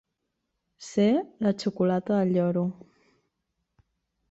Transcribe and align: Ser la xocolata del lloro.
Ser 0.87 1.09
la 1.45 1.51
xocolata 1.59 2.17
del 2.17 2.33
lloro. 2.39 2.65